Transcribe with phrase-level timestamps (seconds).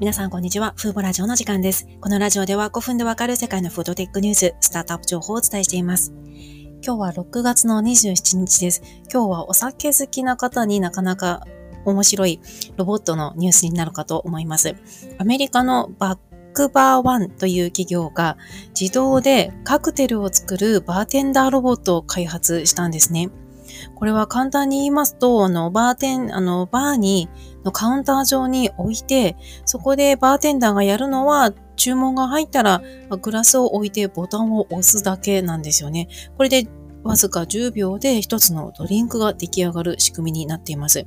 [0.00, 0.74] 皆さんこんにちは。
[0.76, 1.86] フーボラジオの時間です。
[2.00, 6.12] このラジオでは5分でわかる世界のフードテックニュース、スタートアップ情報をお伝えしています。
[6.84, 8.82] 今日は6月の27日です。
[9.10, 11.46] 今日はお酒好きな方になかなか
[11.84, 12.40] 面白い
[12.76, 14.74] ロボットのニュースになるかと思います。
[15.18, 16.18] アメリカのバッ
[16.54, 18.36] クバーワンという企業が
[18.78, 23.30] 自動でカクテルを作るバーテンダーロボットを開発したんですね。
[23.94, 27.28] これは簡単に言いますと、あの、バーテン、あの、バーに、
[27.64, 32.82] のカウンター上に置いて、そこでバーテンダーがやるのは、注文が入ったら、
[33.20, 36.08] グラスを置いてボタンを押すだけなんですよね。
[36.36, 36.68] これで、
[37.02, 41.06] わずか10秒で一つのドリンクが出来上がる仕組みになっています。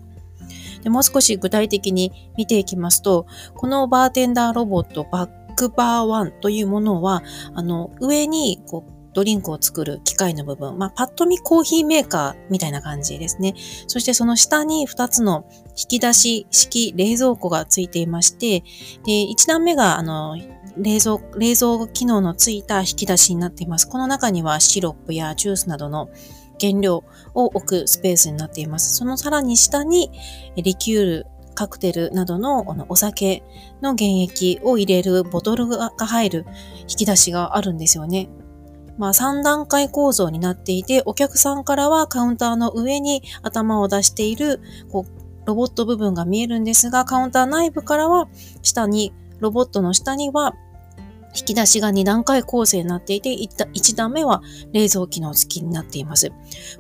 [0.84, 7.24] でもう少し具体的に見ていきますと、このバーテンダーロボットバックバーワンというものは、
[7.56, 13.56] あの、上にこうドリンクを作る機械の部分、まあ、パッと見コーヒーメーカーみたいな感じですね。
[13.88, 18.60] そしてその下に2つの引き出し式冷蔵庫がついていまして、
[19.06, 20.38] で、1段目が、あの、
[20.78, 23.90] 冷蔵、冷蔵機能のついた引き出しになっています。
[23.90, 26.12] この中にはシロップやジュースなどの
[26.62, 28.96] 原料を置くスペースになっています。
[28.96, 30.12] そのさらに下に
[30.58, 33.42] リキュール、カクテルなどのお酒
[33.82, 36.46] の原液を入れるボトルが入る
[36.82, 38.30] 引き出しがあるんですよね。
[38.98, 44.60] まあ、3段階構造になっていて、お客さんからはカウンターの上に頭を出している、
[44.92, 48.28] こう、ロボット部分が見えるんですが、カウンター内部からは、
[48.64, 50.56] 下に、ロボットの下には、
[51.38, 54.42] 引き出しが2段階構成になっていて、1段目は
[54.74, 56.32] 冷蔵機能付きになっています。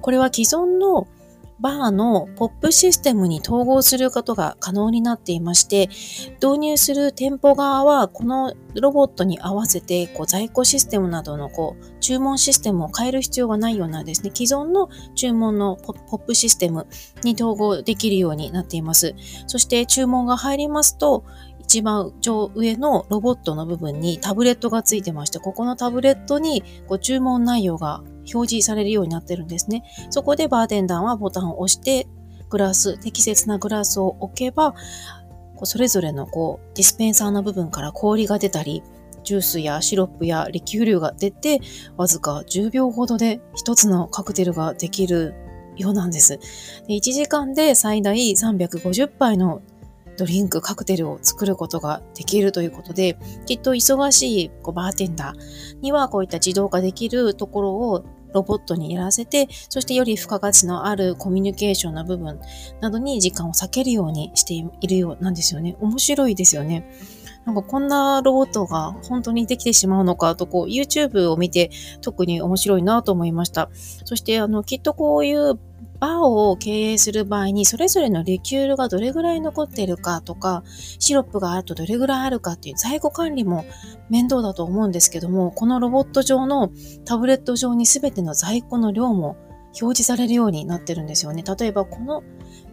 [0.01, 1.07] これは既存の
[1.59, 5.89] バーのポップシステムに統合することが可能になっていまして、
[6.35, 16.87] 導入する店舗側はこのロボットに合わせてこう在庫システムなどのこう注文システムを変える必要がないようなですね、既存の注文のポップシステム
[17.23, 19.15] に統合できるようになっています。
[19.47, 21.23] そして注文が入りますと、
[21.59, 29.83] 一番上のロボットの部分にタブレットがついてまして、ここのタブレットにご注文内容が表示されるようになってるんですね。
[30.09, 32.07] そこでバーテンダーはボタンを押して、
[32.49, 34.73] グラス、適切なグラスを置けば、
[35.63, 38.83] それぞれのこうディスペンサーの部分から氷が出たり、
[39.23, 41.59] ジュースやシロップやリキュールが出て、
[41.97, 45.33] わずか10秒ほどで一つのカクテルができる
[45.75, 46.39] ようなんです。
[46.87, 49.61] で1時間で最大350杯の
[50.17, 62.39] ドリンク、カクテルを作ることができるということで、きっと忙しいこうバーテンダーにはこういった自動化できるところをロボットにやらせて、そしてより付加価値のあるコミュニケーションの部分
[62.81, 65.75] などに時間を避けるようにしているようなんですよね。
[65.79, 66.89] 面白いですよね。
[67.45, 71.71] なんかこんなロボットが本当にできてしまうのかと、こう YouTube を見て
[72.01, 73.69] 特に面白いなと思いました。
[74.03, 75.57] そしてあのきっとこういう
[75.99, 80.63] バーを経営する場合に、それぞれのリキュールがどれぐらい残っているかとか、
[80.99, 83.65] シロップがあるとどれぐらいあるかっていう在庫管理も
[84.09, 86.71] 面倒だと思うんですけども、このロボット上の
[87.05, 89.37] タブレット上に全ての在庫の量も
[89.79, 91.43] 表示されるようになってるんですよね。
[91.43, 92.23] 例えばこの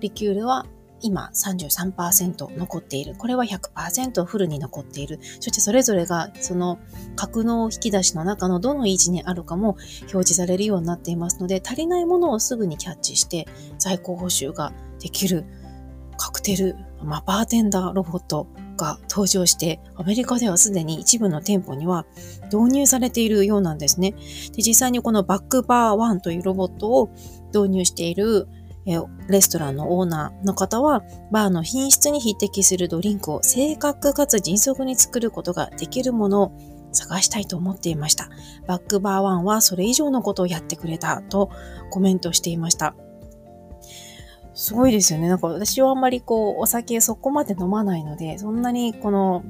[0.01, 0.67] リキュールは
[1.05, 3.15] 今33%残っている。
[3.15, 5.21] これは100%フルに残っている。
[5.23, 6.79] そしてそれぞれがその
[7.15, 13.47] 格納引き出しの中のどの位置にあるかも表示されるようになっていますので、足りないものをすぐにキャッチして
[13.79, 15.45] 在庫補修ができる
[16.17, 18.47] カクテル、まあ、バーテンダーロボット
[18.79, 22.07] が登場して、アメリカではすでに一部の店舗には
[22.45, 24.13] 導入されているようなんですね。
[24.57, 27.11] で実際にこのバックバー1というロボットを
[27.53, 28.49] 導入している
[28.87, 36.53] えレストランのオーナーの方は、バーの品質に匹敵するドリンクを正確かつ迅速に作ることができるものを
[36.93, 38.29] 探したいと思っていました。
[38.67, 41.51] バックバーワンはそれ以上のことをやってくれたと
[41.91, 42.95] コメントしていました。
[44.55, 45.29] すごいですよね。
[45.29, 49.43] なんか私はあんまりこう、お酒そこまで飲まないので、そんなにこの、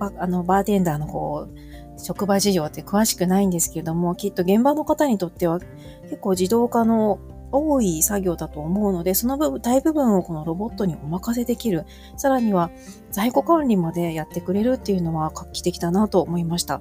[0.00, 5.60] あの、バーテンダーのこう、職場事情って詳しくないんですけれども、きっと現場の方にとっては
[6.04, 7.20] 結構自動化の
[7.52, 11.86] 多い作業だと思うので、その部分、大部分をこのロボットにお任せできる。
[12.16, 12.70] さらには
[13.10, 16.80] 在庫管理までやってくれるっていうのは画期的だなと思いました。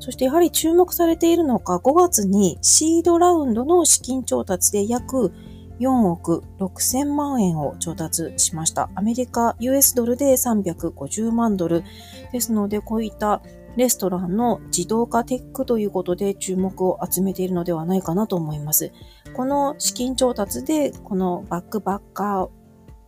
[0.00, 5.32] そしてやはり注目されているのが5月にシードラウンドの資金調達で約
[5.80, 8.90] 4億6000万円を調達しました。
[8.94, 11.84] アメリカ、US ドルで350万ドル。
[12.32, 13.42] ですので、こういった
[13.76, 18.92] レストランの自動化テックということで注目を集めているのではないかなと思います。
[19.34, 22.48] この資金調達で、このバックバッカー、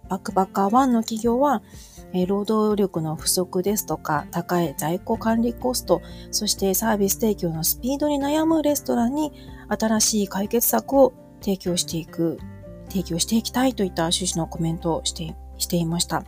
[0.08, 1.62] バックバッカー1の企業は、
[2.26, 9.32] 労働力の不足ですとか、高い在庫管理コスト、そしてサービス提供のスピードに悩むレストランに
[9.68, 12.38] 新しい解決策を提供していく、
[12.88, 16.24] 提供していきたいといった趣旨のコメントをしてしていました。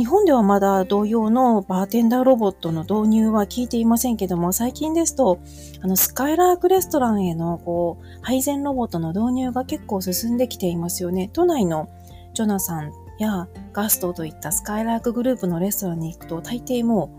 [0.00, 5.40] 日本ではまだ同様のバーテンダーロボットの導入は聞いていませんけども、最近ですと、
[5.82, 11.28] あの、スカイラークレストランへの、こう、配膳ロボットの導入が結構進んできていますよね。
[11.34, 11.90] 都内の
[12.32, 17.10] ジョナサンやガストといったスカイラークグループのレストランに行くと、大抵も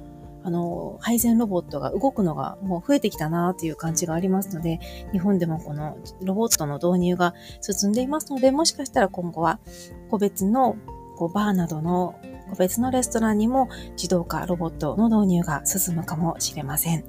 [0.43, 4.79] う、あの、配膳ロボットが動くのがもう増えてきたなという感じがありますので、
[5.11, 9.59] 日本でもこのロボットの導入が進んでいますので、もしかしたら今後は
[10.09, 10.77] 個別の
[11.15, 12.15] こうバーなどの
[12.57, 17.03] 別のレストランにも自動化ロボットの導入が進むかもしれません。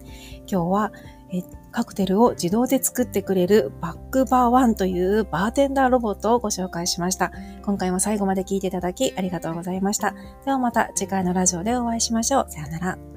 [0.46, 0.92] 今日は
[1.32, 7.32] えカクテルを自動で作ってくれるバックバーワンというバーテンダーロボットをご紹介しました。
[7.64, 10.14] 今回も最後まで聞いていただきありがとうございました。
[10.44, 12.46] ではまた次回のラジオでお会いしましょう。
[12.50, 13.11] さよなら。